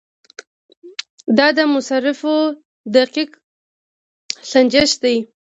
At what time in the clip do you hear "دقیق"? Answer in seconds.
2.95-3.31